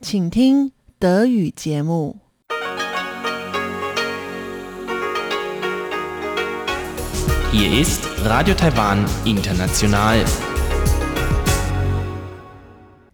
[0.00, 2.24] 请听德语节目。
[7.50, 10.24] Hier ist Radio Taiwan International.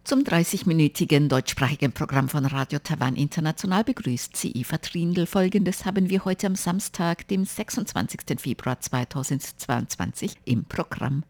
[0.03, 5.27] Zum 30-minütigen deutschsprachigen Programm von Radio Taiwan International begrüßt sie Eva Trindl.
[5.27, 8.41] Folgendes haben wir heute am Samstag, dem 26.
[8.41, 11.23] Februar 2022 im Programm.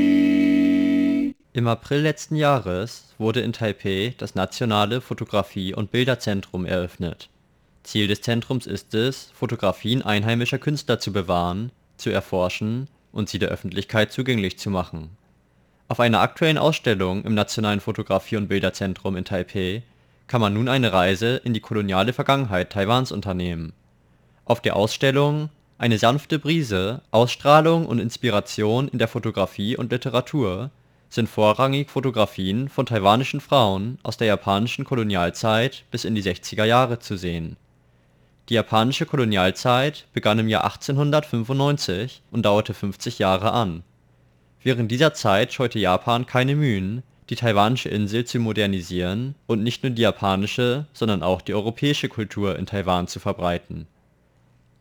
[1.55, 7.29] Im April letzten Jahres wurde in Taipeh das Nationale Fotografie- und Bilderzentrum eröffnet.
[7.84, 13.49] Ziel des Zentrums ist es, Fotografien einheimischer Künstler zu bewahren, zu erforschen und sie der
[13.49, 15.09] Öffentlichkeit zugänglich zu machen.
[15.89, 19.84] Auf einer aktuellen Ausstellung im Nationalen Fotografie- und Bilderzentrum in Taipeh
[20.27, 23.73] kann man nun eine Reise in die koloniale Vergangenheit Taiwans unternehmen.
[24.45, 30.71] Auf der Ausstellung Eine sanfte Brise, Ausstrahlung und Inspiration in der Fotografie und Literatur
[31.09, 36.99] sind vorrangig Fotografien von taiwanischen Frauen aus der japanischen Kolonialzeit bis in die 60er Jahre
[36.99, 37.57] zu sehen
[38.49, 43.84] die japanische Kolonialzeit begann im Jahr 1895 und dauerte 50 Jahre an.
[44.62, 49.91] Während dieser Zeit scheute Japan keine Mühen, die taiwanische Insel zu modernisieren und nicht nur
[49.91, 53.88] die japanische, sondern auch die europäische Kultur in Taiwan zu verbreiten.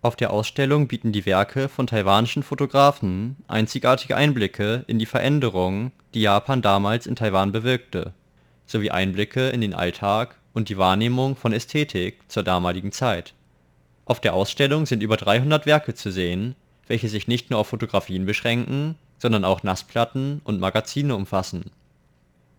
[0.03, 6.23] Auf der Ausstellung bieten die Werke von taiwanischen Fotografen einzigartige Einblicke in die Veränderungen, die
[6.23, 8.13] Japan damals in Taiwan bewirkte,
[8.67, 13.35] sowie Einblicke in den Alltag und die Wahrnehmung von Ästhetik zur damaligen Zeit
[14.13, 16.55] auf der Ausstellung sind über 300 Werke zu sehen,
[16.87, 21.71] welche sich nicht nur auf Fotografien beschränken, sondern auch Nassplatten und Magazine umfassen.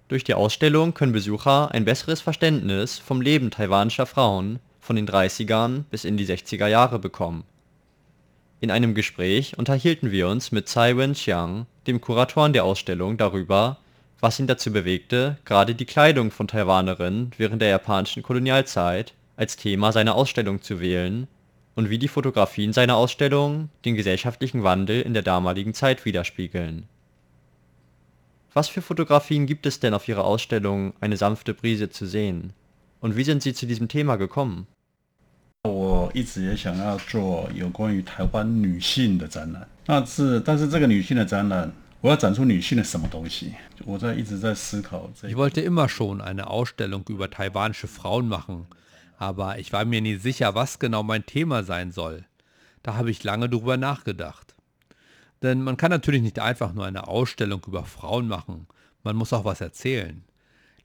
[0.08, 5.84] Durch die Ausstellung können Besucher ein besseres Verständnis vom Leben taiwanischer Frauen von den 30ern
[5.92, 7.44] bis in die 60er Jahre bekommen.
[8.60, 13.78] In einem Gespräch unterhielten wir uns mit Tsai Wen-chiang, dem Kuratoren der Ausstellung, darüber,
[14.20, 19.92] was ihn dazu bewegte, gerade die Kleidung von Taiwanerinnen während der japanischen Kolonialzeit als Thema
[19.92, 21.28] seiner Ausstellung zu wählen
[21.75, 26.89] und wie die Fotografien seiner Ausstellung den gesellschaftlichen Wandel in der damaligen Zeit widerspiegeln.
[28.55, 32.53] Was für Fotografien gibt es denn auf Ihrer Ausstellung Eine sanfte Brise zu sehen?
[33.01, 34.67] Und wie sind Sie zu diesem Thema gekommen?
[35.65, 41.71] 我一直也想要做有关于台湾女性的展览，那是但是这个女性的展览，
[42.01, 43.53] 我要展出女性的什么东西？
[43.85, 48.67] 我在一直在思考这 Ich wollte immer schon eine Ausstellung über taiwanische Frauen machen,
[49.24, 52.26] aber ich war mir nie sicher, was genau mein Thema sein soll.
[52.84, 54.54] Da habe ich lange drüber nachgedacht.
[55.42, 58.68] Denn man kann natürlich nicht einfach nur eine Ausstellung über Frauen machen,
[59.04, 60.24] man muss auch was erzählen.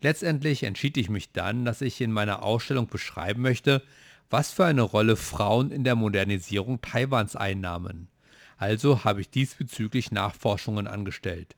[0.00, 3.82] Letztendlich entschied ich mich dann, dass ich in meiner Ausstellung beschreiben möchte,
[4.31, 8.09] was für eine Rolle Frauen in der Modernisierung Taiwans einnahmen.
[8.56, 11.56] Also habe ich diesbezüglich Nachforschungen angestellt.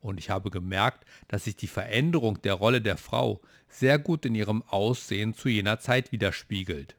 [0.00, 4.35] Und ich habe gemerkt, dass sich die Veränderung der Rolle der Frau sehr gut in
[4.35, 6.95] ihrem Aussehen zu jener Zeit widerspiegelt.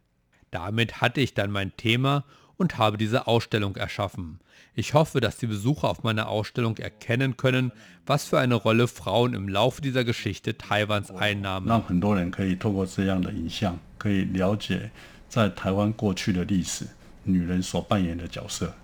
[0.50, 2.25] Damit hatte ich dann mein Thema
[2.56, 4.39] und habe diese Ausstellung erschaffen.
[4.75, 7.73] Ich hoffe, dass die Besucher auf meiner Ausstellung erkennen können,
[8.06, 11.69] was für eine Rolle Frauen im Laufe dieser Geschichte Taiwans einnahmen.
[11.69, 14.91] 让很多人可以透过这样的影像，可以了解
[15.28, 16.87] 在台湾过去的历史，
[17.25, 18.75] 女人所扮演的角色。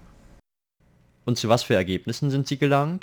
[1.24, 3.02] Und zu was für Ergebnissen sind Sie gelangt?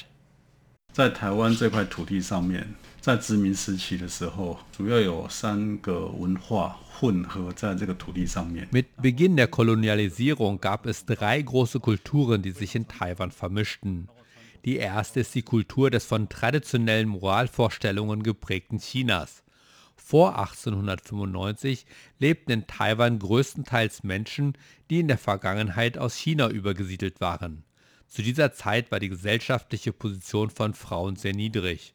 [0.93, 8.67] 在台湾这块土地上面， 在殖民时期的时候，主要有三个文化混合在这个土地上面。
[8.71, 14.07] Mit Beginn der Kolonialisierung gab es drei große Kulturen, die sich in Taiwan vermischten.
[14.65, 19.43] Die erste ist die Kultur des von traditionellen Moralvorstellungen geprägten Chinas.
[19.95, 21.85] Vor 1895
[22.19, 24.53] lebten in Taiwan größtenteils Menschen,
[24.89, 27.63] die in der Vergangenheit aus China übergesiedelt waren.
[28.07, 31.93] Zu dieser Zeit war die gesellschaftliche Position von Frauen sehr niedrig.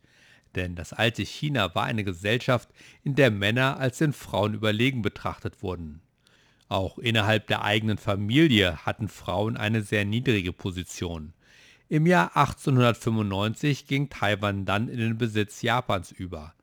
[0.56, 2.69] Denn das alte China war eine Gesellschaft,
[3.04, 6.02] in der Männer als den Frauen überlegen betrachtet wurden.
[6.68, 11.34] Auch innerhalb der eigenen Familie hatten Frauen eine sehr niedrige Position.
[11.88, 16.54] Im Jahr 1895 ging Taiwan dann in den Besitz Japans über.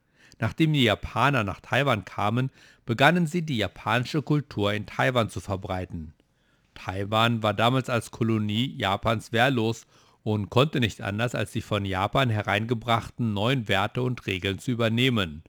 [0.40, 2.50] Nachdem die Japaner nach Taiwan kamen,
[2.84, 6.14] begannen sie die japanische Kultur in Taiwan zu verbreiten.
[6.74, 9.86] Taiwan war damals als Kolonie Japans wehrlos
[10.22, 15.42] und konnte nicht anders, als die von Japan hereingebrachten neuen Werte und Regeln zu übernehmen.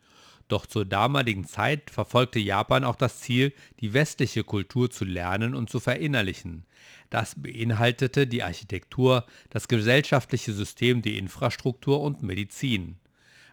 [0.48, 5.70] Doch zur damaligen Zeit verfolgte Japan auch das Ziel, die westliche Kultur zu lernen und
[5.70, 6.66] zu verinnerlichen.
[7.10, 12.98] Das beinhaltete die Architektur, das gesellschaftliche System, die Infrastruktur und Medizin.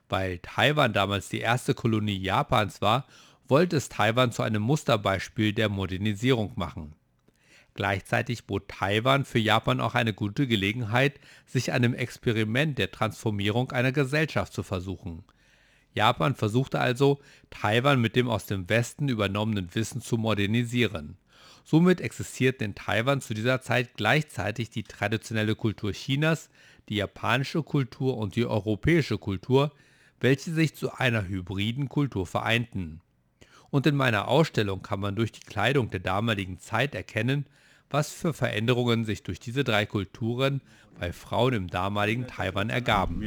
[0.08, 3.06] Weil Taiwan damals die erste Kolonie Japans war,
[3.46, 6.94] wollte es Taiwan zu einem Musterbeispiel der Modernisierung machen.
[7.74, 13.92] Gleichzeitig bot Taiwan für Japan auch eine gute Gelegenheit, sich einem Experiment der Transformierung einer
[13.92, 15.24] Gesellschaft zu versuchen.
[15.94, 17.20] Japan versuchte also,
[17.50, 21.16] Taiwan mit dem aus dem Westen übernommenen Wissen zu modernisieren.
[21.64, 26.48] Somit existierten in Taiwan zu dieser Zeit gleichzeitig die traditionelle Kultur Chinas,
[26.88, 29.72] die japanische Kultur und die europäische Kultur,
[30.20, 33.00] welche sich zu einer hybriden Kultur vereinten.
[33.70, 37.46] Und in meiner Ausstellung kann man durch die Kleidung der damaligen Zeit erkennen,
[37.89, 40.61] was für Veränderungen sich durch diese drei Kulturen
[40.99, 43.19] bei Frauen im damaligen Taiwan ergaben.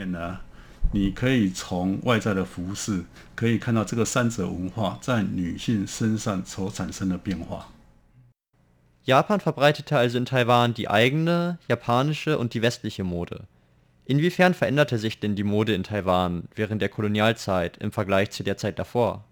[0.91, 3.05] 你可以从外在的服饰
[3.35, 7.69] 可以看到这个三者文化在女性身上所产生的变化。
[9.05, 13.45] Japan verbreitete also in Taiwan die eigene, japanische und die westliche Mode.
[14.07, 18.57] Inwiefern veränderte sich denn die Mode in Taiwan während der Kolonialzeit im Vergleich zu der
[18.57, 19.25] Zeit davor?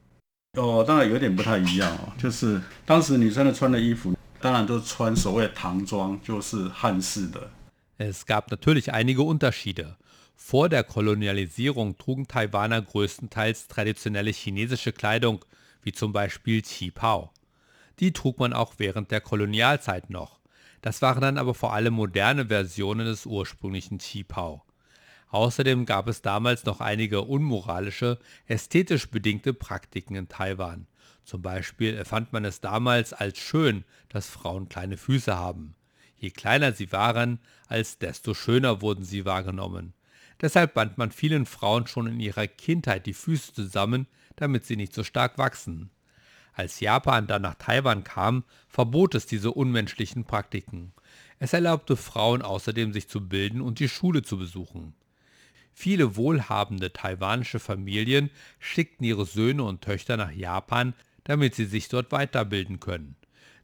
[0.58, 7.50] 哦，当然有点不太一样哦，就是当时女生的穿的衣服， 当然都穿所谓唐装，就是汉式的。
[7.99, 9.97] Es gab natürlich einige Unterschiede.
[10.35, 15.44] Vor der Kolonialisierung trugen Taiwaner größtenteils traditionelle chinesische Kleidung,
[15.82, 17.32] wie zum Beispiel Qipao.
[17.99, 20.38] Die trug man auch während der Kolonialzeit noch.
[20.82, 24.62] Das waren dann aber vor allem moderne Versionen des ursprünglichen Qipao.
[25.31, 30.87] Außerdem gab es damals noch einige unmoralische, ästhetisch bedingte Praktiken in Taiwan.
[31.23, 35.75] Zum Beispiel empfand man es damals als schön, dass Frauen kleine Füße haben.
[36.18, 39.94] Je kleiner sie waren, als desto schöner wurden sie wahrgenommen.
[40.39, 44.94] Deshalb band man vielen Frauen schon in ihrer Kindheit die Füße zusammen, damit sie nicht
[44.94, 45.91] so stark wachsen.
[46.53, 50.94] Als Japan dann nach Taiwan kam, verbot es diese unmenschlichen Praktiken.
[51.39, 54.94] Es erlaubte Frauen außerdem sich zu bilden und die Schule zu besuchen.
[55.73, 58.29] Viele wohlhabende taiwanische Familien
[58.59, 63.15] schickten ihre Söhne und Töchter nach Japan, damit sie sich dort weiterbilden können.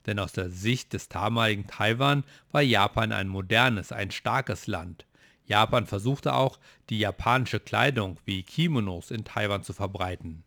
[0.05, 5.05] Denn aus der Sicht des damaligen Taiwan war Japan ein modernes, ein starkes Land.
[5.45, 6.59] Japan versuchte auch,
[6.89, 10.43] die japanische Kleidung wie Kimonos in Taiwan zu verbreiten.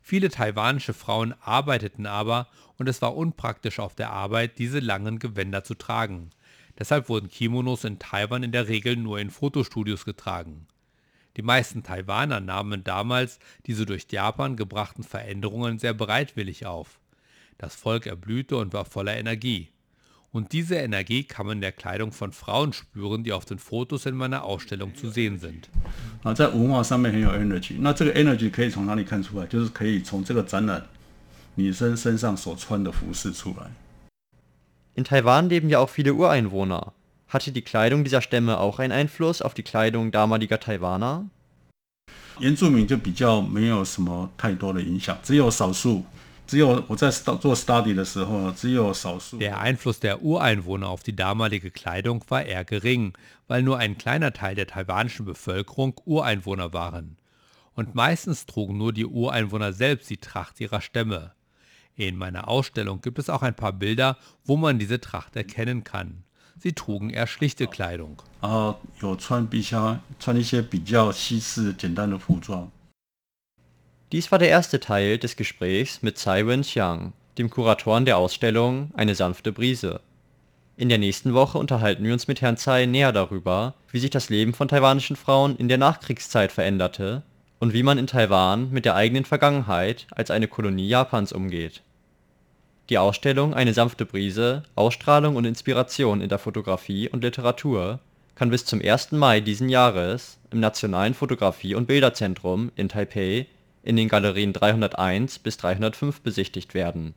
[0.00, 5.62] Viele taiwanische Frauen arbeiteten aber und es war unpraktisch auf der Arbeit, diese langen Gewänder
[5.62, 6.30] zu tragen.
[6.78, 10.66] Deshalb wurden Kimonos in Taiwan in der Regel nur in Fotostudios getragen.
[11.36, 16.98] Die meisten Taiwaner nahmen damals diese durch Japan gebrachten Veränderungen sehr bereitwillig auf.
[17.58, 19.68] Das Volk erblühte und war voller Energie.
[20.32, 24.06] Und diese Energie kann man in der Kleidung von Frauen spüren, die auf den Fotos
[24.06, 25.68] in meiner Ausstellung zu sehen sind.
[34.94, 36.94] In Taiwan leben ja auch viele Ureinwohner.
[37.31, 41.29] Hatte die Kleidung dieser Stämme auch einen Einfluss auf die Kleidung damaliger Taiwaner?
[42.39, 46.05] 原住民就比较没有什么太多的影响，只有少数
[46.45, 49.37] 只有我在做 study 的时候，只有少数。
[49.37, 53.13] Der Einfluss der Ureinwohner auf die damalige Kleidung war eher gering,
[53.47, 57.17] weil nur ein kleiner Teil der taiwanischen Bevölkerung Ureinwohner waren.
[57.73, 61.33] Und meistens trugen nur die Ureinwohner selbst die Tracht ihrer Stämme.
[61.95, 66.23] In meiner Ausstellung gibt es auch ein paar Bilder, wo man diese Tracht erkennen kann.
[66.58, 68.22] sie trugen eher schlichte Kleidung.
[74.12, 79.14] Dies war der erste Teil des Gesprächs mit Tsai Wen-Xiang, dem Kuratoren der Ausstellung Eine
[79.14, 80.00] sanfte Brise.
[80.76, 84.28] In der nächsten Woche unterhalten wir uns mit Herrn Tsai näher darüber, wie sich das
[84.30, 87.22] Leben von taiwanischen Frauen in der Nachkriegszeit veränderte
[87.58, 91.82] und wie man in Taiwan mit der eigenen Vergangenheit als eine Kolonie Japans umgeht.
[92.88, 98.00] Die Ausstellung Eine sanfte Brise, Ausstrahlung und Inspiration in der Fotografie und Literatur
[98.34, 99.12] kann bis zum 1.
[99.12, 103.46] Mai diesen Jahres im Nationalen Fotografie- und Bilderzentrum in Taipei
[103.82, 107.14] in den Galerien 301 bis 305 besichtigt werden.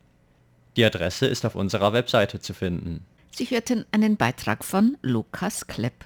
[0.76, 3.04] Die Adresse ist auf unserer Webseite zu finden.
[3.30, 6.04] Sie hörten einen Beitrag von Lukas Klepp.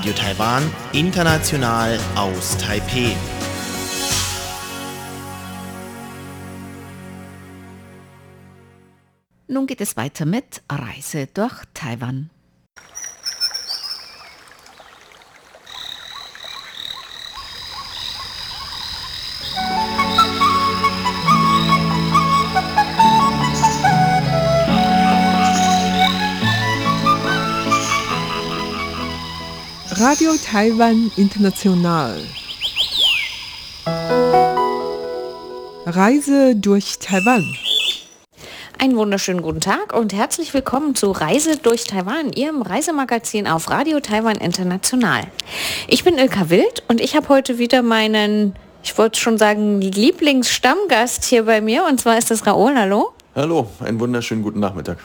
[0.00, 3.14] Radio Taiwan, international aus Taipeh.
[9.46, 12.30] Nun geht es weiter mit Reise durch Taiwan.
[30.02, 32.22] Radio Taiwan International.
[35.84, 37.44] Reise durch Taiwan.
[38.78, 44.00] Einen wunderschönen guten Tag und herzlich willkommen zu Reise durch Taiwan, Ihrem Reisemagazin auf Radio
[44.00, 45.24] Taiwan International.
[45.86, 51.24] Ich bin Ilka Wild und ich habe heute wieder meinen, ich wollte schon sagen, Lieblingsstammgast
[51.24, 52.74] hier bei mir und zwar ist das Raoul.
[52.74, 53.12] Hallo.
[53.34, 54.96] Hallo, einen wunderschönen guten Nachmittag.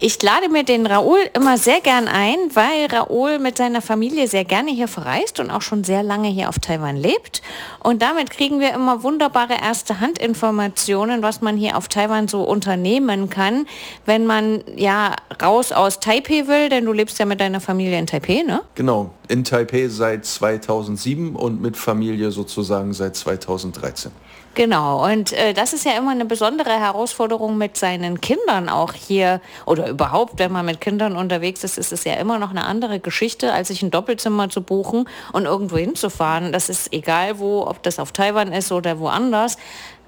[0.00, 4.44] Ich lade mir den Raoul immer sehr gern ein, weil Raoul mit seiner Familie sehr
[4.44, 7.42] gerne hier verreist und auch schon sehr lange hier auf Taiwan lebt.
[7.80, 13.30] Und damit kriegen wir immer wunderbare erste Handinformationen, was man hier auf Taiwan so unternehmen
[13.30, 13.66] kann,
[14.04, 18.06] wenn man ja raus aus Taipei will, denn du lebst ja mit deiner Familie in
[18.06, 18.62] Taipei, ne?
[18.74, 24.12] Genau, in Taipei seit 2007 und mit Familie sozusagen seit 2013.
[24.54, 29.40] Genau, und äh, das ist ja immer eine besondere Herausforderung mit seinen Kindern auch hier
[29.66, 33.00] oder überhaupt, wenn man mit Kindern unterwegs ist, ist es ja immer noch eine andere
[33.00, 36.52] Geschichte, als sich ein Doppelzimmer zu buchen und irgendwo hinzufahren.
[36.52, 39.56] Das ist egal wo, ob das auf Taiwan ist oder woanders,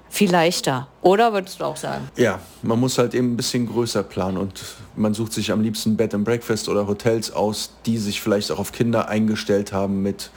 [0.09, 0.87] viel leichter.
[1.01, 2.09] Oder würdest du auch sagen?
[2.15, 4.61] Ja, man muss halt eben ein bisschen größer planen und
[4.95, 8.59] man sucht sich am liebsten Bed and Breakfast oder Hotels aus, die sich vielleicht auch
[8.59, 10.31] auf Kinder eingestellt haben mit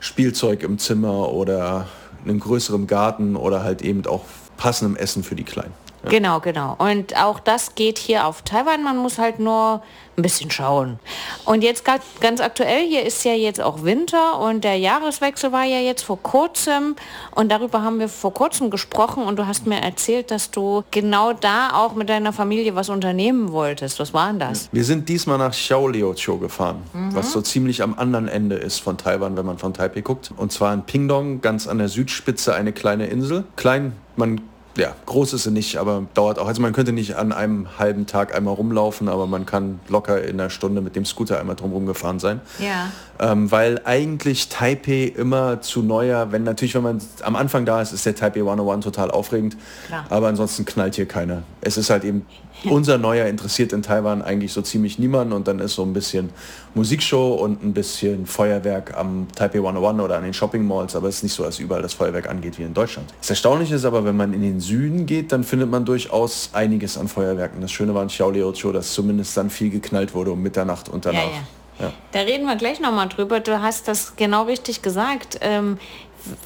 [0.00, 1.88] Spielzeug im Zimmer oder
[2.24, 4.22] einem größeren Garten oder halt eben auch
[4.56, 5.72] passendem Essen für die Kleinen.
[6.04, 6.10] Ja.
[6.10, 6.76] Genau, genau.
[6.78, 8.82] Und auch das geht hier auf Taiwan.
[8.82, 9.82] Man muss halt nur
[10.16, 10.98] ein bisschen schauen.
[11.44, 11.84] Und jetzt
[12.20, 16.22] ganz aktuell, hier ist ja jetzt auch Winter und der Jahreswechsel war ja jetzt vor
[16.22, 16.96] kurzem
[17.32, 21.32] und darüber haben wir vor kurzem gesprochen und du hast mir erzählt, dass du genau
[21.32, 24.00] da auch mit deiner Familie was unternehmen wolltest.
[24.00, 24.68] Was war denn das?
[24.72, 27.14] Wir sind diesmal nach Xiaoliuqiu gefahren, mhm.
[27.14, 30.32] was so ziemlich am anderen Ende ist von Taiwan, wenn man von Taipei guckt.
[30.36, 33.44] Und zwar in Pingdong, ganz an der Südspitze eine kleine Insel.
[33.56, 34.40] Klein, man
[34.76, 36.46] ja, groß ist sie nicht, aber dauert auch.
[36.46, 40.40] Also man könnte nicht an einem halben Tag einmal rumlaufen, aber man kann locker in
[40.40, 42.40] einer Stunde mit dem Scooter einmal drumherum gefahren sein.
[42.58, 42.90] Ja.
[43.18, 47.92] Ähm, weil eigentlich Taipei immer zu neuer, wenn natürlich, wenn man am Anfang da ist,
[47.92, 49.56] ist der Taipei 101 total aufregend.
[49.86, 50.06] Klar.
[50.10, 51.42] Aber ansonsten knallt hier keiner.
[51.60, 52.26] Es ist halt eben
[52.70, 56.30] unser Neuer interessiert in Taiwan eigentlich so ziemlich niemanden und dann ist so ein bisschen
[56.74, 61.16] Musikshow und ein bisschen Feuerwerk am Taipei 101 oder an den Shopping Malls, aber es
[61.16, 63.12] ist nicht so, dass überall das Feuerwerk angeht wie in Deutschland.
[63.20, 66.98] Das Erstaunliche ist aber, wenn man in den Süden geht, dann findet man durchaus einiges
[66.98, 67.60] an Feuerwerken.
[67.60, 71.20] Das Schöne war in Xiaoliuqiu, dass zumindest dann viel geknallt wurde um Mitternacht und danach.
[71.20, 71.42] Ja, ja.
[71.78, 71.92] Ja.
[72.12, 73.40] Da reden wir gleich nochmal drüber.
[73.40, 75.38] Du hast das genau richtig gesagt.
[75.42, 75.78] Ähm,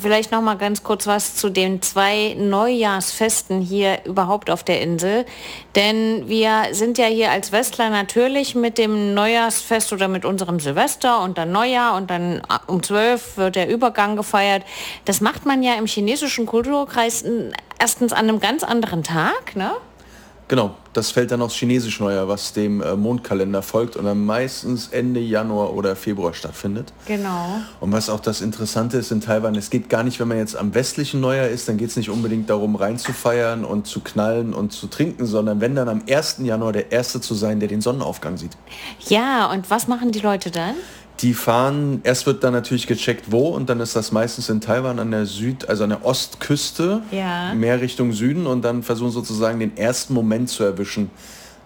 [0.00, 5.26] vielleicht noch mal ganz kurz was zu den zwei Neujahrsfesten hier überhaupt auf der Insel.
[5.76, 11.22] Denn wir sind ja hier als Westler natürlich mit dem Neujahrsfest oder mit unserem Silvester
[11.22, 14.64] und dann Neujahr und dann um 12 wird der Übergang gefeiert.
[15.04, 17.25] Das macht man ja im chinesischen Kulturkreis
[17.78, 19.72] erstens an einem ganz anderen Tag, ne?
[20.50, 24.88] Genau, das fällt dann aufs Chinesisch Neujahr, was dem äh, Mondkalender folgt und dann meistens
[24.88, 26.92] Ende Januar oder Februar stattfindet.
[27.07, 27.61] Genau.
[27.78, 30.57] Und was auch das Interessante ist in Taiwan, es geht gar nicht, wenn man jetzt
[30.57, 34.73] am westlichen Neujahr ist, dann geht es nicht unbedingt darum, reinzufeiern und zu knallen und
[34.73, 36.38] zu trinken, sondern wenn dann am 1.
[36.40, 38.57] Januar der Erste zu sein, der den Sonnenaufgang sieht.
[39.07, 40.75] Ja, und was machen die Leute dann?
[41.23, 44.99] Die fahren, erst wird dann natürlich gecheckt, wo, und dann ist das meistens in Taiwan
[44.99, 47.53] an der Süd, also an der Ostküste, ja.
[47.55, 51.11] mehr Richtung Süden, und dann versuchen sozusagen den ersten Moment zu erwischen,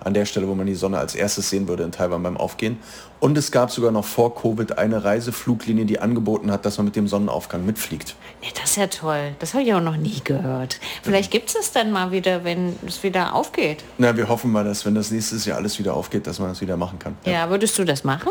[0.05, 2.79] an der Stelle, wo man die Sonne als erstes sehen würde in Taiwan beim Aufgehen.
[3.21, 6.97] Und es gab sogar noch vor Covid eine Reisefluglinie, die angeboten hat, dass man mit
[6.97, 8.15] dem Sonnenaufgang mitfliegt.
[8.43, 9.35] Ja, das ist ja toll.
[9.39, 10.79] Das habe ich auch noch nie gehört.
[11.03, 13.83] Vielleicht gibt es es dann mal wieder, wenn es wieder aufgeht.
[13.97, 16.61] Na, wir hoffen mal, dass wenn das nächstes Jahr alles wieder aufgeht, dass man das
[16.61, 17.17] wieder machen kann.
[17.25, 18.31] Ja, ja würdest du das machen?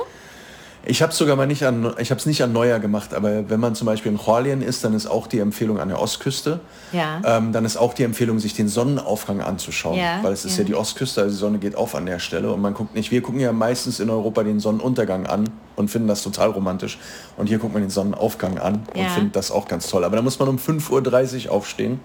[0.86, 3.60] Ich habe sogar mal nicht an, ich habe es nicht an Neujahr gemacht, aber wenn
[3.60, 6.60] man zum Beispiel in Hualien ist, dann ist auch die Empfehlung an der Ostküste.
[6.92, 7.22] Ja.
[7.26, 10.64] Ähm, dann ist auch die Empfehlung, sich den Sonnenaufgang anzuschauen, ja, weil es ist ja.
[10.64, 13.12] ja die Ostküste, also die Sonne geht auf an der Stelle und man guckt nicht.
[13.12, 17.00] Wir gucken ja meistens in Europa den Sonnenuntergang an und finden das total romantisch.
[17.38, 20.04] Und hier guckt man den Sonnenaufgang an und findet das auch ganz toll.
[20.04, 22.02] Aber da muss man um 5.30 Uhr aufstehen,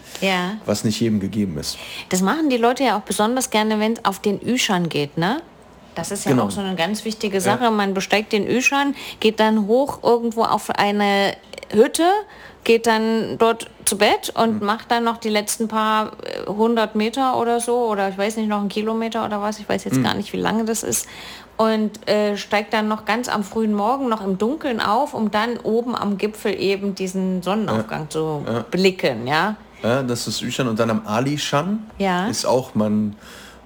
[0.66, 1.78] was nicht jedem gegeben ist.
[2.11, 5.42] Das machen die Leute ja auch besonders gerne, wenn es auf den Üschern geht, ne?
[5.99, 6.45] Das ist ja genau.
[6.45, 7.64] auch so eine ganz wichtige Sache.
[7.64, 7.71] Ja.
[7.73, 11.35] Man besteigt den Öschan, geht dann hoch irgendwo auf eine
[11.73, 12.09] Hütte,
[12.62, 14.67] geht dann dort zu Bett und mhm.
[14.67, 18.49] macht dann noch die letzten paar äh, hundert Meter oder so oder ich weiß nicht
[18.49, 20.05] noch einen Kilometer oder was ich weiß jetzt mhm.
[20.05, 21.09] gar nicht wie lange das ist
[21.57, 25.57] und äh, steigt dann noch ganz am frühen Morgen noch im Dunkeln auf um dann
[25.59, 28.11] oben am Gipfel eben diesen Sonnenaufgang ja.
[28.11, 28.64] zu ja.
[28.71, 32.28] blicken ja ja das ist Üchan und dann am Ali Shan ja.
[32.28, 33.17] ist auch man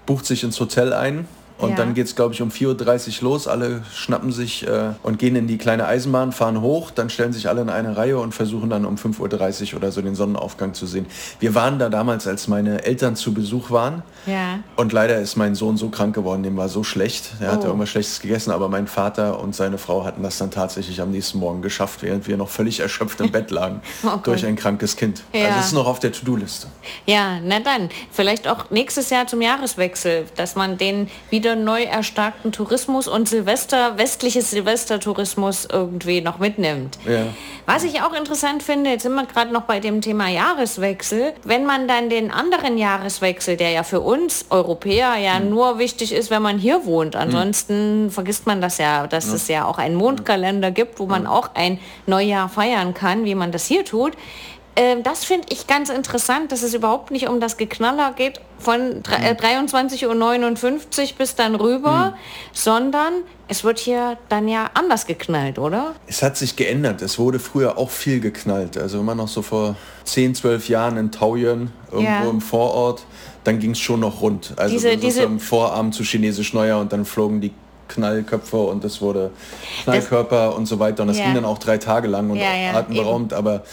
[0.06, 1.26] bucht sich ins Hotel ein
[1.62, 1.76] und ja.
[1.76, 3.46] dann geht es, glaube ich, um 4.30 Uhr los.
[3.46, 7.48] Alle schnappen sich äh, und gehen in die kleine Eisenbahn, fahren hoch, dann stellen sich
[7.48, 10.86] alle in eine Reihe und versuchen dann um 5.30 Uhr oder so den Sonnenaufgang zu
[10.86, 11.06] sehen.
[11.38, 14.02] Wir waren da damals, als meine Eltern zu Besuch waren.
[14.26, 14.58] Ja.
[14.74, 17.30] Und leider ist mein Sohn so krank geworden, dem war so schlecht.
[17.38, 17.52] Er oh.
[17.52, 21.12] hatte irgendwas Schlechtes gegessen, aber mein Vater und seine Frau hatten das dann tatsächlich am
[21.12, 24.96] nächsten Morgen geschafft, während wir noch völlig erschöpft im Bett lagen oh durch ein krankes
[24.96, 25.22] Kind.
[25.32, 25.46] Ja.
[25.46, 26.66] Also es ist noch auf der To-Do-Liste.
[27.06, 27.88] Ja, na dann.
[28.10, 33.28] Vielleicht auch nächstes Jahr zum Jahreswechsel, dass man den wieder wieder neu erstarkten Tourismus und
[33.28, 36.98] Silvester, westliches Silvestertourismus irgendwie noch mitnimmt.
[37.06, 37.26] Ja.
[37.66, 41.64] Was ich auch interessant finde, jetzt sind wir gerade noch bei dem Thema Jahreswechsel, wenn
[41.64, 45.50] man dann den anderen Jahreswechsel, der ja für uns Europäer ja mhm.
[45.50, 47.16] nur wichtig ist, wenn man hier wohnt.
[47.16, 48.10] Ansonsten mhm.
[48.10, 49.34] vergisst man das ja, dass ja.
[49.34, 53.52] es ja auch einen Mondkalender gibt, wo man auch ein Neujahr feiern kann, wie man
[53.52, 54.12] das hier tut.
[54.74, 59.02] Ähm, das finde ich ganz interessant, dass es überhaupt nicht um das Geknaller geht von
[59.10, 62.20] äh, 23.59 Uhr bis dann rüber, mhm.
[62.52, 63.12] sondern
[63.48, 65.94] es wird hier dann ja anders geknallt, oder?
[66.06, 67.02] Es hat sich geändert.
[67.02, 68.78] Es wurde früher auch viel geknallt.
[68.78, 72.30] Also man noch so vor 10, 12 Jahren in Taoyuan, irgendwo ja.
[72.30, 73.04] im Vorort,
[73.44, 74.54] dann ging es schon noch rund.
[74.56, 77.52] Also diese, diese am Vorabend zu Chinesisch Neujahr und dann flogen die
[77.88, 79.32] Knallköpfe und es wurde
[79.82, 81.02] Knallkörper das, und so weiter.
[81.02, 81.24] Und das ja.
[81.24, 83.64] ging dann auch drei Tage lang und ja, ja, atemberaubend, aber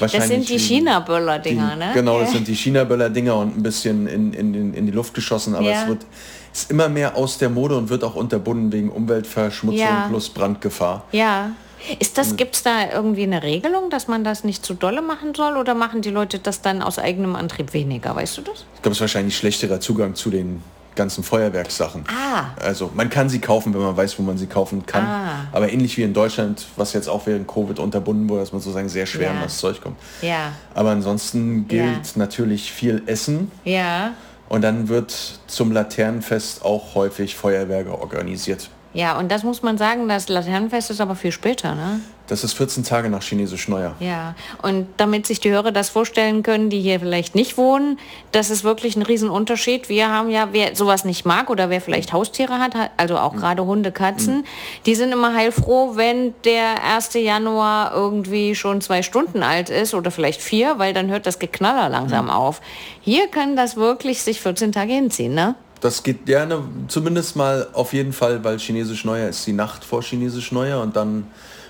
[0.00, 1.90] das sind die China-Böller-Dinger, ne?
[1.94, 5.70] Genau, das sind die China-Böller-Dinger und ein bisschen in, in, in die Luft geschossen, aber
[5.70, 5.82] ja.
[5.82, 6.06] es wird
[6.52, 10.06] ist immer mehr aus der Mode und wird auch unterbunden wegen Umweltverschmutzung ja.
[10.08, 11.04] plus Brandgefahr.
[11.12, 11.52] Ja.
[11.98, 15.34] Ist das, gibt es da irgendwie eine Regelung, dass man das nicht zu dolle machen
[15.34, 18.14] soll oder machen die Leute das dann aus eigenem Antrieb weniger?
[18.14, 18.66] Weißt du das?
[18.74, 20.62] Ich glaube, es ist wahrscheinlich schlechterer Zugang zu den
[20.94, 22.04] ganzen Feuerwerkssachen.
[22.08, 22.50] Ah.
[22.60, 25.04] Also man kann sie kaufen, wenn man weiß, wo man sie kaufen kann.
[25.04, 25.46] Ah.
[25.52, 28.88] Aber ähnlich wie in Deutschland, was jetzt auch während Covid unterbunden wurde, dass man sozusagen
[28.88, 29.34] sehr schwer ja.
[29.34, 29.96] an das Zeug kommt.
[30.22, 30.52] Ja.
[30.74, 32.12] Aber ansonsten gilt ja.
[32.16, 33.50] natürlich viel Essen.
[33.64, 34.12] Ja.
[34.48, 38.68] Und dann wird zum Laternenfest auch häufig Feuerwerke organisiert.
[38.92, 42.00] Ja, und das muss man sagen, das Laternenfest ist aber viel später, ne?
[42.26, 43.96] Das ist 14 Tage nach Chinesisch Neujahr.
[43.98, 47.98] Ja, und damit sich die Hörer das vorstellen können, die hier vielleicht nicht wohnen,
[48.30, 49.88] das ist wirklich ein Riesenunterschied.
[49.88, 53.38] Wir haben ja, wer sowas nicht mag oder wer vielleicht Haustiere hat, also auch mhm.
[53.38, 54.44] gerade Hunde, Katzen, mhm.
[54.86, 57.14] die sind immer heilfroh, wenn der 1.
[57.14, 61.88] Januar irgendwie schon zwei Stunden alt ist oder vielleicht vier, weil dann hört das Geknaller
[61.88, 62.30] langsam mhm.
[62.30, 62.60] auf.
[63.00, 65.56] Hier kann das wirklich sich 14 Tage hinziehen, ne?
[65.80, 70.02] Das geht gerne, zumindest mal auf jeden Fall, weil Chinesisch Neujahr ist die Nacht vor
[70.02, 71.26] Chinesisch Neujahr und dann,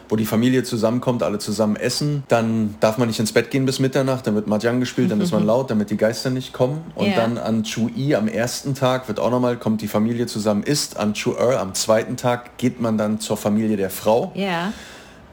[0.08, 3.78] wo die Familie zusammenkommt, alle zusammen essen, dann darf man nicht ins Bett gehen bis
[3.78, 6.80] Mitternacht, dann wird Mahjong gespielt, dann ist man laut, damit die Geister nicht kommen.
[6.96, 7.16] Und yeah.
[7.16, 10.96] dann an Chu-I am ersten Tag wird auch nochmal, kommt die Familie zusammen, isst.
[10.96, 14.32] An Chu-Er am zweiten Tag geht man dann zur Familie der Frau.
[14.34, 14.72] Yeah.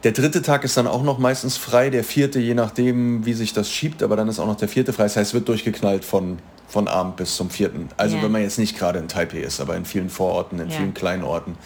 [0.04, 3.54] Der dritte Tag ist dann auch noch meistens frei, der vierte, je nachdem, wie sich
[3.54, 5.04] das schiebt, aber dann ist auch noch der vierte frei.
[5.04, 7.90] Das heißt, es wird durchgeknallt von von Abend bis zum vierten.
[7.98, 8.24] Also ja.
[8.24, 10.78] wenn man jetzt nicht gerade in Taipei ist, aber in vielen Vororten, in ja.
[10.78, 11.58] vielen kleinen Orten,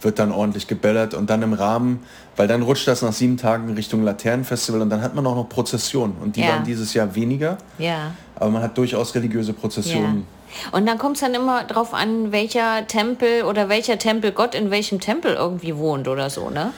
[0.00, 2.04] wird dann ordentlich gebellert und dann im Rahmen,
[2.36, 5.48] weil dann rutscht das nach sieben Tagen Richtung Laternenfestival und dann hat man auch noch
[5.48, 6.48] Prozessionen und die ja.
[6.48, 7.58] waren dieses Jahr weniger.
[7.78, 8.12] Ja.
[8.36, 10.26] Aber man hat durchaus religiöse Prozessionen.
[10.72, 15.00] Und dann kommt es dann immer darauf an, welcher Tempel oder welcher Tempelgott in welchem
[15.00, 16.72] Tempel irgendwie wohnt oder so, ne?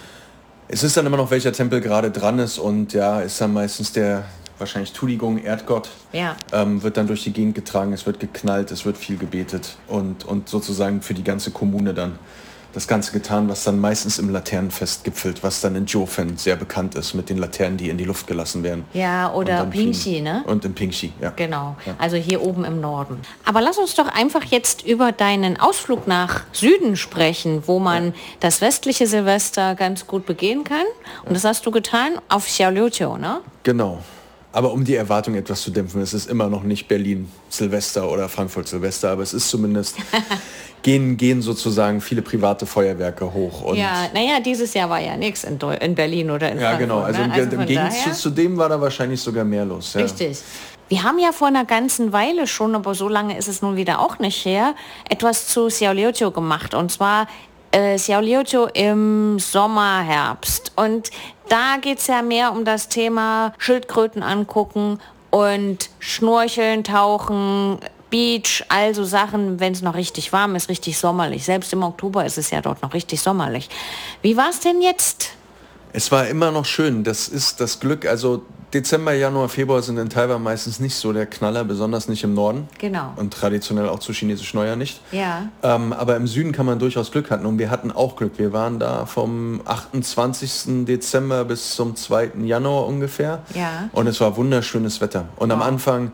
[0.69, 3.93] Es ist dann immer noch, welcher Tempel gerade dran ist und ja, ist dann meistens
[3.93, 4.25] der,
[4.59, 6.37] wahrscheinlich Tudigung, Erdgott, ja.
[6.53, 10.25] ähm, wird dann durch die Gegend getragen, es wird geknallt, es wird viel gebetet und,
[10.25, 12.19] und sozusagen für die ganze Kommune dann
[12.75, 16.97] das Ganze getan, was dann meistens im Laternenfest gipfelt, was dann in Jofen sehr bekannt
[16.97, 18.85] ist mit den Laternen, die in die Luft gelassen werden.
[18.93, 20.43] Ja, oder Pingxi, ne?
[20.47, 21.31] Und in Pingxi, ja.
[21.37, 21.95] Genau, ja.
[21.99, 23.21] also hier oben im Norden.
[23.45, 28.13] Aber lass uns doch einfach jetzt über deinen Ausflug nach Süden sprechen, wo man ja.
[28.41, 30.85] das westliche Silvester ganz gut begehen kann.
[31.25, 33.41] Und das hast du getan auf Xiaoliuqiu, ne?
[33.63, 34.03] Genau.
[34.55, 38.29] Aber um die Erwartung etwas zu dämpfen, es ist immer noch nicht Berlin Silvester oder
[38.29, 39.97] Frankfurt Silvester, aber es ist zumindest,
[40.83, 43.63] gehen, gehen sozusagen viele private Feuerwerke hoch.
[43.63, 46.89] Und ja, naja, dieses Jahr war ja nichts in, in, Berlin oder in ja, Frankfurt.
[46.89, 47.01] Ja, genau.
[47.01, 47.33] Also, ne?
[47.33, 49.95] also im, Gegensatz zu dem war da wahrscheinlich sogar mehr los.
[49.95, 50.03] Ja.
[50.03, 50.39] Richtig.
[50.89, 53.99] Wir haben ja vor einer ganzen Weile schon, aber so lange ist es nun wieder
[53.99, 54.77] auch nicht her,
[55.11, 56.75] etwas zu Xiaoliuqiu gemacht.
[56.75, 57.27] Und zwar
[57.75, 60.73] äh, Xiaoliuqiu im Sommer, Herbst.
[60.77, 61.11] Und
[61.49, 67.79] da geht es ja mehr um das Thema Schildkröten angucken und Schnorcheln, Tauchen,
[68.11, 71.45] Beach, also Sachen, wenn es noch richtig warm ist, richtig sommerlich.
[71.45, 73.69] Selbst im Oktober ist es ja dort noch richtig sommerlich.
[74.23, 75.33] Wie war es denn jetzt?
[75.93, 77.03] Es war immer noch schön.
[77.03, 78.07] Das ist das Glück.
[78.07, 78.43] Also
[78.75, 82.69] Dezember, Januar, Februar sind in Taiwan meistens nicht so der Knaller, besonders nicht im Norden.
[82.79, 83.13] Genau.
[83.15, 85.01] Und traditionell auch zu chinesisch Neujahr nicht.
[85.13, 85.49] Ja.
[85.63, 87.47] Ähm, aber im Süden kann man durchaus Glück hatten.
[87.47, 88.33] Und wir hatten auch Glück.
[88.37, 90.85] Wir waren da vom 28.
[90.87, 92.33] Dezember bis zum 2.
[92.43, 93.43] Januar ungefähr.
[93.55, 93.89] Ja.
[93.93, 95.29] Und es war wunderschönes Wetter.
[95.37, 96.11] Und am Anfang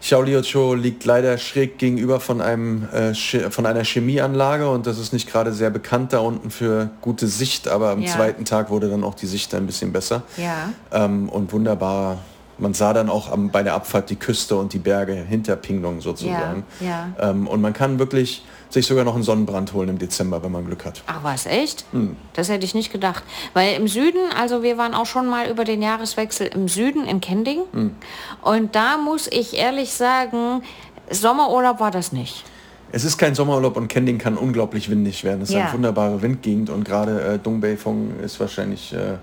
[0.00, 3.14] Xiaoliuqiu liegt leider schräg gegenüber von, einem, äh,
[3.50, 7.68] von einer Chemieanlage und das ist nicht gerade sehr bekannt da unten für gute Sicht,
[7.68, 8.12] aber am Ja.
[8.12, 10.22] zweiten Tag wurde dann auch die Sicht ein bisschen besser.
[10.36, 10.70] Ja.
[10.92, 12.18] Ähm, und wunderbar,
[12.58, 16.00] man sah dann auch am, bei der Abfahrt die Küste und die Berge hinter Pinglong
[16.00, 16.64] sozusagen.
[16.80, 20.52] Ja, Ähm, und man kann wirklich sich sogar noch einen Sonnenbrand holen im Dezember, wenn
[20.52, 21.02] man Glück hat.
[21.06, 21.84] Ach was, echt?
[21.92, 22.16] Hm.
[22.34, 23.24] Das hätte ich nicht gedacht.
[23.54, 27.20] Weil im Süden, also wir waren auch schon mal über den Jahreswechsel im Süden in
[27.20, 27.60] Kending.
[27.72, 27.94] Hm.
[28.42, 30.62] Und da muss ich ehrlich sagen,
[31.10, 32.44] Sommerurlaub war das nicht.
[32.92, 35.42] Es ist kein Sommerurlaub und Kending kann unglaublich windig werden.
[35.42, 35.64] Es ist Ja.
[35.64, 39.16] eine wunderbare Windgegend und gerade äh, Dongbei-Fong ist wahrscheinlich äh,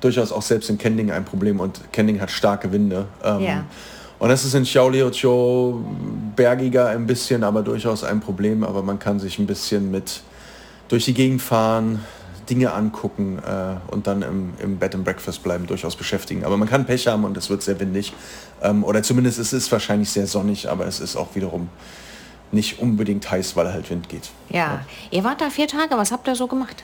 [0.00, 3.06] durchaus auch selbst in Kending ein Problem und Kending hat starke Winde.
[3.22, 3.64] Ähm, Ja.
[4.24, 5.84] Und das ist in Xiaoliuqiu
[6.34, 8.64] bergiger ein bisschen, aber durchaus ein Problem.
[8.64, 10.22] Aber man kann sich ein bisschen mit
[10.88, 12.02] durch die Gegend fahren,
[12.48, 16.42] Dinge angucken äh, und dann im, im Bed and Breakfast bleiben, durchaus beschäftigen.
[16.46, 18.14] Aber man kann Pech haben und es wird sehr windig.
[18.62, 21.68] Ähm, oder zumindest es ist wahrscheinlich sehr sonnig, aber es ist auch wiederum
[22.50, 24.30] nicht unbedingt heiß, weil halt Wind geht.
[24.48, 24.86] Ja.
[25.10, 26.82] Ihr wart da vier Tage, was habt ihr so gemacht?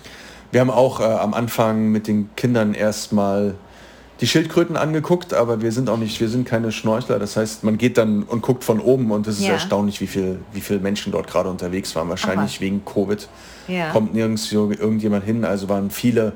[0.53, 3.55] Wir haben auch äh, am Anfang mit den Kindern erstmal
[4.21, 7.19] die Schildkröten angeguckt, aber wir sind auch nicht, wir sind keine Schnorchler.
[7.19, 9.55] Das heißt, man geht dann und guckt von oben und es ist Ja.
[9.55, 12.09] erstaunlich, wie viel, wie viele Menschen dort gerade unterwegs waren.
[12.11, 12.61] Wahrscheinlich was.
[12.61, 13.29] wegen Covid
[13.69, 13.91] Ja.
[13.91, 15.45] kommt nirgends irgendjemand hin.
[15.45, 16.33] Also waren viele.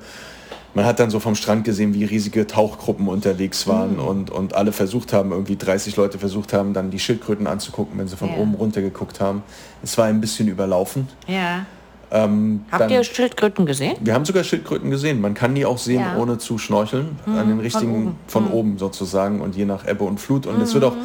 [0.77, 4.05] Man hat dann so vom Strand gesehen, wie riesige Tauchgruppen unterwegs waren Mhm.
[4.05, 8.09] und, und alle versucht haben, irgendwie 30 Leute versucht haben, dann die Schildkröten anzugucken, wenn
[8.09, 8.37] sie von Ja.
[8.39, 9.43] oben runter geguckt haben.
[9.85, 11.07] Es war ein bisschen überlaufen.
[11.29, 11.67] Ja.
[12.15, 13.97] Ähm, Habt dann- ihr Schildkröten gesehen?
[14.01, 15.21] wir haben sogar Schildkröten gesehen.
[15.21, 16.15] Man kann die auch sehen, Ja.
[16.15, 16.21] Mhm.
[16.21, 20.47] ohne zu schnorcheln, an den richtigen, von oben, sozusagen und je nach Ebbe und Flut.
[20.47, 20.91] Und es wird Mhm.
[20.91, 20.97] auch,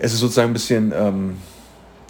[0.00, 1.36] es ist sozusagen ein bisschen ähm,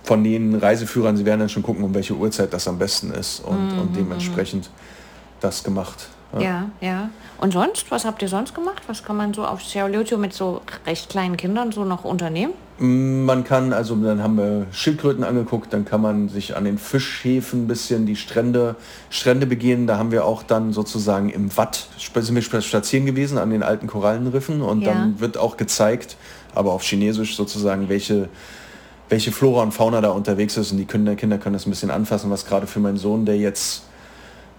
[0.05, 3.41] von den Reiseführern, sie werden dann schon gucken, um welche Uhrzeit das am besten ist
[3.45, 4.71] und, und dementsprechend
[5.41, 6.09] das gemacht.
[6.33, 7.11] Mhm, Ja, ja.
[7.39, 8.83] Und sonst, was habt ihr sonst gemacht?
[8.87, 12.55] Was kann man so auf Xiaoliuqiu mit so recht kleinen Kindern so noch unternehmen?
[12.83, 17.65] Man kann, also dann haben wir Schildkröten angeguckt, dann kann man sich an den Fischhäfen
[17.65, 18.75] ein bisschen die Strände,
[19.11, 19.87] Strände begehen.
[19.87, 23.63] Da haben wir auch dann sozusagen im Watt, sind wir sp- spazieren gewesen an den
[23.63, 24.95] alten Korallenriffen und Ja.
[24.95, 26.17] dann wird auch gezeigt,
[26.55, 28.31] aber auf Chinesisch sozusagen, welche,
[29.11, 30.73] welche Flora und Fauna da unterwegs ist.
[30.73, 33.37] Und die Kinder, Kinder können das ein bisschen anfassen, was gerade für meinen Sohn, der
[33.37, 33.83] jetzt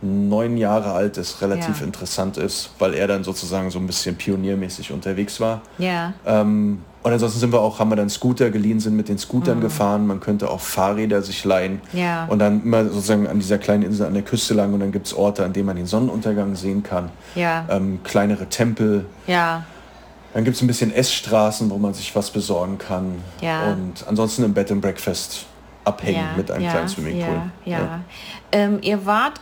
[0.02, 1.86] neun Jahre alt ist, relativ Ja.
[1.86, 5.62] interessant ist, weil er dann sozusagen so ein bisschen pioniermäßig unterwegs war.
[5.78, 6.14] Ja.
[6.26, 9.58] Ähm, und ansonsten sind wir auch, haben wir dann Scooter geliehen, sind mit den Scootern
[9.58, 9.62] Mhm.
[9.62, 10.08] gefahren.
[10.08, 11.82] Man könnte auch Fahrräder sich leihen.
[11.94, 12.26] Ja.
[12.26, 15.08] Und dann immer sozusagen an dieser kleinen Insel an der Küste lang und dann gibt
[15.08, 17.10] es Orte, an denen man den Sonnenuntergang sehen kann.
[17.36, 17.66] Ja.
[17.70, 19.06] Ähm, kleinere Tempel.
[19.28, 19.64] Ja.
[20.34, 23.16] Dann gibt es ein bisschen Essstraßen, wo man sich was besorgen kann.
[23.42, 23.72] Ja.
[23.72, 25.46] Und ansonsten im Bed and Breakfast
[25.84, 27.42] abhängen mit einem kleinen Swimmingpool.
[27.66, 28.00] Ja, ja.
[28.52, 29.34] Ähm, ihr wart,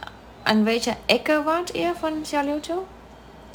[0.46, 2.76] an welcher Ecke wart ihr von Xiaoliuqiu?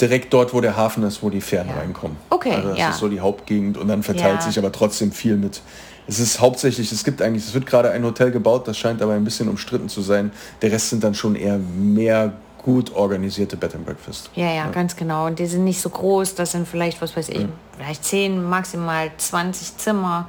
[0.01, 1.77] Direkt dort, wo der Hafen ist, wo die Fähren Ja.
[1.77, 2.17] reinkommen.
[2.31, 2.91] Okay, also das ja.
[2.91, 4.47] ist so die Hauptgegend und dann verteilt Ja.
[4.47, 5.61] sich aber trotzdem viel mit.
[6.07, 9.15] Es ist hauptsächlich, es gibt eigentlich, es wird gerade ein Hotel gebaut, das scheint aber
[9.15, 10.33] ein bisschen umstritten zu sein.
[10.63, 14.31] Der Rest sind dann schon eher mehr gut organisierte Bed and Breakfast.
[14.35, 15.27] Ja, ja, ganz genau.
[15.27, 19.11] Und die sind nicht so groß, das sind vielleicht, was weiß ich, vielleicht 10, maximal
[19.17, 20.29] 20 Zimmer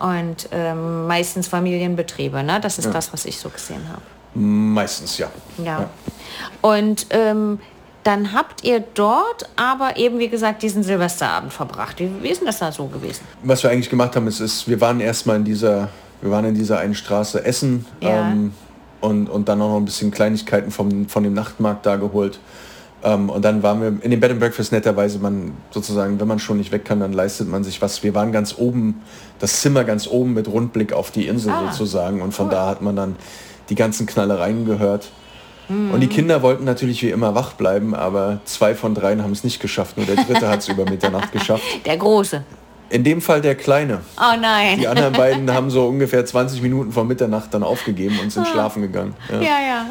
[0.00, 2.42] und ähm, meistens Familienbetriebe.
[2.42, 2.58] Ne?
[2.60, 4.02] Das ist das, was ich so gesehen habe.
[4.34, 5.28] Meistens ja.
[5.64, 5.88] Ja.
[6.60, 7.58] Und ähm,
[8.02, 12.00] dann habt ihr dort aber eben, wie gesagt, diesen Silvesterabend verbracht.
[12.00, 13.22] Wie, wie ist denn das da so gewesen?
[13.42, 15.88] Was wir eigentlich gemacht haben, ist, ist wir waren erstmal in dieser,
[16.20, 18.30] wir waren in dieser einen Straße essen Ja.
[18.30, 18.52] ähm,
[19.00, 22.40] und, und dann auch noch ein bisschen Kleinigkeiten vom, von dem Nachtmarkt da geholt.
[23.02, 26.38] Ähm, und dann waren wir in dem Bed and Breakfast netterweise, man sozusagen, wenn man
[26.38, 28.02] schon nicht weg kann, dann leistet man sich was.
[28.02, 29.02] Wir waren ganz oben,
[29.38, 32.80] das Zimmer ganz oben mit Rundblick auf die Insel Ah, sozusagen und von da hat
[32.80, 33.16] man dann
[33.68, 35.10] die ganzen Knallereien gehört.
[35.68, 36.00] Und Mhm.
[36.00, 39.60] die Kinder wollten natürlich wie immer wach bleiben, aber zwei von dreien haben es nicht
[39.60, 39.96] geschafft.
[39.96, 41.64] Nur der dritte hat es über Mitternacht geschafft.
[41.86, 42.42] Der Große.
[42.90, 44.02] In dem Fall der Kleine.
[44.18, 44.78] Oh nein.
[44.78, 48.82] Die anderen beiden haben so ungefähr 20 Minuten vor Mitternacht dann aufgegeben und sind schlafen
[48.82, 49.14] gegangen.
[49.30, 49.38] Ja.
[49.38, 49.40] Ah.
[49.42, 49.86] Ja, ja.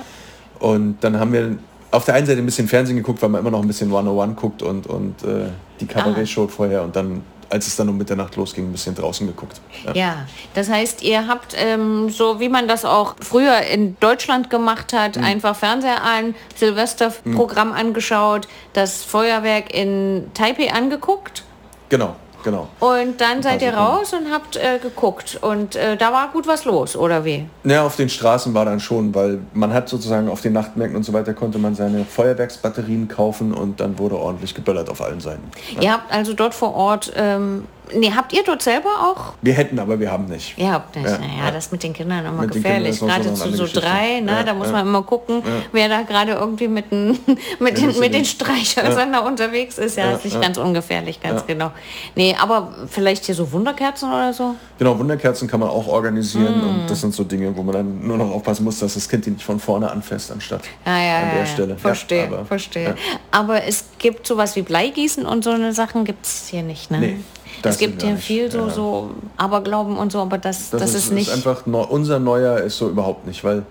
[0.60, 1.58] Und dann haben wir
[1.90, 4.36] auf der einen Seite ein bisschen Fernsehen geguckt, weil man immer noch ein bisschen 101
[4.40, 5.48] guckt und, und äh,
[5.80, 7.22] die Kabarett-Show vorher und dann,
[7.54, 9.62] als es dann um Mitternacht losging, ein bisschen draußen geguckt.
[9.86, 9.94] Ja.
[9.94, 10.16] Ja,
[10.56, 15.18] das heißt, ihr habt ähm, so, wie man das auch früher in Deutschland gemacht hat,
[15.18, 15.24] Mhm.
[15.24, 21.44] einfach Fernseher an, Silvesterprogramm angeschaut, das Feuerwerk in Taipei angeguckt.
[21.90, 22.16] Genau.
[22.44, 22.68] Genau.
[22.80, 25.40] Und dann seid ihr raus und habt äh, geguckt.
[25.42, 27.46] Und äh, da war gut was los, oder wie?
[27.64, 31.04] Ja, auf den Straßen war dann schon, weil man hat sozusagen auf den Nachtmärkten und
[31.04, 35.50] so weiter konnte man seine Feuerwerksbatterien kaufen und dann wurde ordentlich geböllert auf allen Seiten.
[35.80, 37.66] Ihr habt also dort vor Ort, ähm,
[37.96, 39.34] nee, habt ihr dort selber auch?
[39.42, 40.58] Wir hätten, aber wir haben nicht.
[40.58, 41.08] Ihr habt nicht.
[41.08, 41.52] Ja, naja, ja.
[41.52, 43.00] das mit den Kindern immer Mit gefährlich.
[43.00, 44.32] Gerade zu so drei, ne?
[44.32, 44.74] Ja, da muss ja.
[44.74, 47.18] man immer gucken, wer da gerade irgendwie mit den,
[47.60, 48.26] mit den, mit den.
[48.26, 49.98] Streichhölzern da unterwegs ist.
[49.98, 51.72] Ja, ist nicht ganz ungefährlich, ganz genau.
[52.16, 54.56] Nee, aber vielleicht hier so Wunderkerzen oder so?
[54.80, 56.70] Genau, Wunderkerzen kann man auch organisieren Mm.
[56.70, 59.26] und das sind so Dinge, wo man dann nur noch aufpassen muss, dass das Kind
[59.26, 61.46] die nicht von vorne anfasst, anstatt Ja, ja, an der.
[61.46, 61.78] Stelle.
[61.78, 62.96] Verstehe, aber- verstehe.
[63.32, 67.00] Aber es gibt sowas wie Bleigießen und so eine Sachen gibt es hier nicht, ne?
[67.00, 67.18] Nee,
[67.64, 68.70] das es gibt nicht, viel so, ja.
[68.70, 71.32] so Aberglauben und so, aber das, das, ist, nicht.
[71.32, 73.64] einfach neu, unser Neuer ist so überhaupt nicht, weil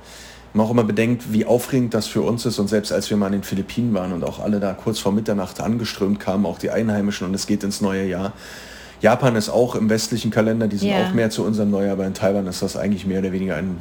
[0.55, 3.27] man auch immer bedenkt, wie aufregend das für uns ist und selbst als wir mal
[3.27, 6.71] in den Philippinen waren und auch alle da kurz vor Mitternacht angeströmt kamen, auch die
[6.71, 8.33] Einheimischen und es geht ins neue Jahr.
[9.01, 11.07] Japan ist auch im westlichen Kalender, die sind Ja.
[11.07, 13.81] auch mehr zu unserem Neujahr, aber in Taiwan ist das eigentlich mehr oder weniger ein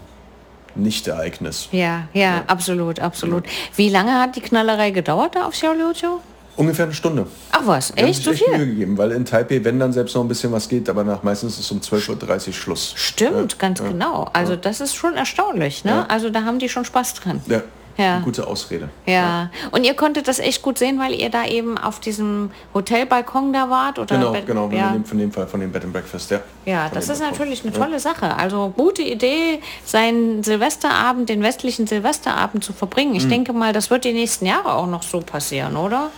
[0.76, 1.68] Nicht-Ereignis.
[1.72, 3.44] ja, ja, absolut, absolut.
[3.76, 6.20] Wie lange hat die Knallerei gedauert da auf Xiaoliuqiu?
[6.62, 7.26] Ungefähr eine Stunde.
[7.54, 8.68] Ach was, echt sich so echt Mühe viel?
[8.68, 11.54] gegeben, weil in Taipei, wenn dann selbst noch ein bisschen was geht, aber nach meistens
[11.54, 12.94] ist es um 12.30 Uhr Schluss.
[12.96, 14.30] Stimmt, ganz genau.
[14.34, 15.92] Also das ist schon erstaunlich, ne?
[15.92, 16.06] Ja.
[16.08, 17.42] Also da haben die schon Spaß dran.
[17.48, 17.64] Ja,
[17.98, 18.16] Ja.
[18.16, 18.90] eine gute Ausrede.
[19.06, 19.50] Ja.
[19.72, 23.70] Und ihr konntet das echt gut sehen, weil ihr da eben auf diesem Hotelbalkon da
[23.70, 24.00] wart?
[24.00, 24.96] Oder Genau, Bed- genau, ja.
[25.04, 26.40] von, dem, Fall von dem Bed and Breakfast, ja.
[26.66, 27.32] Ja, das ist Balkon.
[27.38, 27.80] natürlich eine Ja.
[27.80, 28.36] tolle Sache.
[28.36, 33.12] Also gute Idee, seinen Silvesterabend, den westlichen Silvesterabend zu verbringen.
[33.12, 33.18] Mhm.
[33.18, 36.10] Ich denke mal, das wird die nächsten Jahre auch noch so passieren, oder?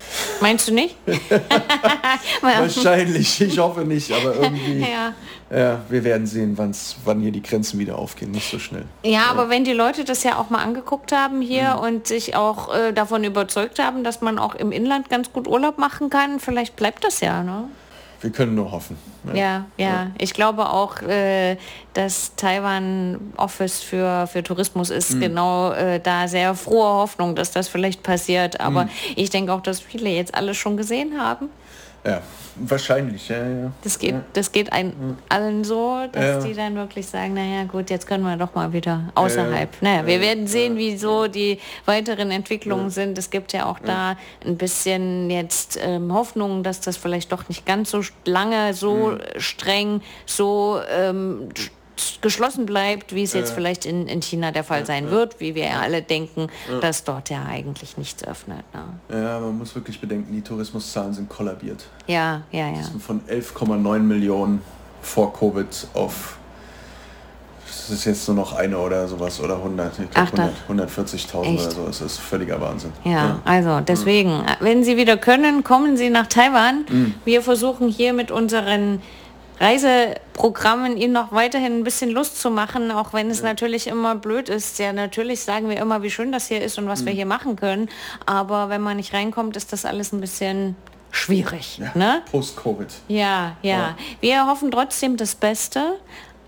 [0.42, 0.96] Meinst du nicht?
[2.42, 5.14] Wahrscheinlich, ich hoffe nicht, aber irgendwie, ja.
[5.58, 8.86] ja, wir werden sehen, wann's, wann hier die Grenzen wieder aufgehen, nicht so schnell.
[9.04, 11.80] ja, aber wenn die Leute das ja auch mal angeguckt haben hier Mhm.
[11.80, 15.78] und sich auch äh, davon überzeugt haben, dass man auch im Inland ganz gut Urlaub
[15.78, 17.66] machen kann, vielleicht bleibt das ja, ne?
[18.22, 18.96] Wir können nur hoffen.
[19.34, 20.08] Ja, ja.
[20.18, 21.58] Ich glaube auch, äh,
[21.94, 24.96] dass Taiwan Office für, für Tourismus Mhm.
[24.96, 28.62] ist genau äh, da sehr frohe Hoffnung, dass das vielleicht passiert.
[28.62, 28.90] Aber Mhm.
[29.18, 31.50] ich denke auch, dass viele jetzt alles schon gesehen haben.
[32.06, 32.22] Ja,
[32.58, 33.72] wahrscheinlich, ja, ja.
[33.82, 36.40] Das geht, das geht ein, allen so, dass Ja.
[36.42, 39.70] die dann wirklich sagen, naja gut, jetzt können wir doch mal wieder außerhalb.
[39.82, 39.96] Ja, ja.
[40.02, 43.18] Naja, wir Ja, werden sehen, wie so die weiteren Entwicklungen sind.
[43.18, 47.66] Es gibt ja auch da ein bisschen jetzt ähm, Hoffnung, dass das vielleicht doch nicht
[47.66, 51.50] ganz so lange, so streng, so ähm,
[52.22, 55.66] geschlossen bleibt, wie es jetzt vielleicht in, in China der Fall sein wird, wie wir
[55.66, 56.48] ja alle denken,
[56.82, 58.64] dass dort ja eigentlich nichts öffnet.
[58.74, 59.22] Ne?
[59.24, 61.86] Ja, man muss wirklich bedenken, die Tourismuszahlen sind kollabiert.
[62.08, 62.82] Ja, ja, ja.
[63.06, 64.62] Von 11,9 Millionen
[65.02, 66.38] vor Covid auf,
[67.68, 70.90] das ist jetzt nur noch eine oder sowas, oder 100, ich Ach, glaub da- 100
[70.90, 71.66] 140.000 Echt?
[71.66, 72.92] oder so, das ist völliger Wahnsinn.
[73.04, 76.86] Ja, also deswegen, äh, wenn Sie wieder können, kommen Sie nach Taiwan.
[77.26, 79.02] Wir versuchen hier mit unseren
[79.60, 84.50] Reiseprogrammen Ihnen noch weiterhin ein bisschen Lust zu machen, auch wenn es natürlich immer blöd
[84.50, 84.80] ist.
[84.80, 87.56] Ja, natürlich sagen wir immer, wie schön das hier ist und was wir hier machen
[87.56, 87.90] können.
[88.26, 90.76] Aber wenn man nicht reinkommt, ist das alles ein bisschen
[91.12, 91.80] schwierig.
[91.94, 92.24] Ne?
[92.32, 92.90] Post-Covid.
[93.08, 93.96] Ja, ja.
[94.20, 96.00] Wir hoffen trotzdem das Beste.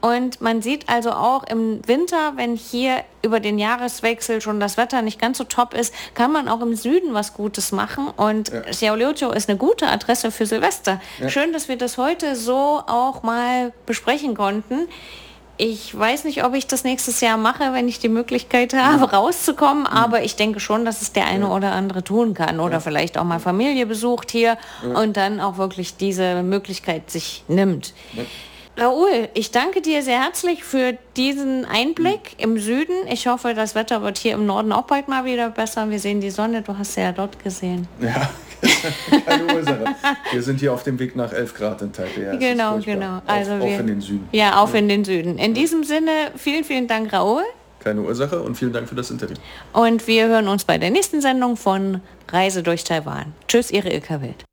[0.06, 5.02] Und man sieht also auch im Winter, wenn hier über den Jahreswechsel schon das Wetter
[5.02, 8.10] nicht ganz so top ist, kann man auch im Süden was Gutes machen.
[8.16, 8.62] Und ja.
[8.62, 11.02] Xiaoliuqiu ist eine gute Adresse für Silvester.
[11.20, 11.30] Ja.
[11.30, 14.88] Schön, dass wir das heute so auch mal besprechen konnten.
[15.58, 19.88] Ich weiß nicht, ob ich das nächstes Jahr mache, wenn ich die Möglichkeit habe, rauszukommen,
[19.88, 23.24] aber ich denke schon, dass es der eine oder andere tun kann oder vielleicht auch
[23.24, 27.94] mal Familie besucht hier und dann auch wirklich diese Möglichkeit sich nimmt.
[28.78, 32.94] Raoul, ich danke dir sehr herzlich für diesen Einblick im Süden.
[33.10, 35.90] Ich hoffe, das Wetter wird hier im Norden auch bald mal wieder besser.
[35.90, 37.88] Wir sehen die Sonne, du hast sie ja dort gesehen.
[38.02, 38.30] Ja,
[39.26, 39.86] keine Ursache.
[40.30, 42.22] Wir sind hier auf dem Weg nach 11 Grad in Taipei.
[42.22, 43.22] Ja, genau, genau.
[43.26, 44.30] Also auf, wir, auf in den Süden.
[44.34, 45.38] Ja, auf in den Süden.
[45.38, 47.44] In diesem Sinne, vielen, vielen Dank, Raoul.
[47.80, 49.38] Keine Ursache und vielen Dank für das Interview.
[49.72, 53.34] Und wir hören uns bei der nächsten Sendung von Reise durch Taiwan.
[53.48, 54.44] Tschüss, Ihre Ilka Wild.